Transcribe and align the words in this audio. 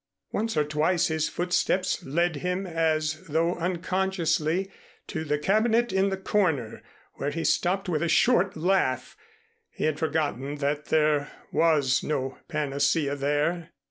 Once 0.31 0.57
or 0.57 0.63
twice 0.63 1.09
his 1.09 1.29
footsteps 1.29 2.03
led 2.03 2.37
him 2.37 2.65
as 2.65 3.23
though 3.27 3.53
unconsciously 3.57 4.67
to 5.05 5.23
the 5.23 5.37
cabinet 5.37 5.93
in 5.93 6.09
the 6.09 6.17
corner, 6.17 6.81
where 7.17 7.29
he 7.29 7.43
stopped 7.43 7.87
with 7.87 8.01
a 8.01 8.09
short 8.09 8.57
laugh. 8.57 9.15
He 9.69 9.83
had 9.83 9.99
forgotten 9.99 10.55
that 10.55 10.85
there 10.85 11.29
was 11.51 12.01
no 12.01 12.39
panacea 12.47 13.15
there. 13.15 13.73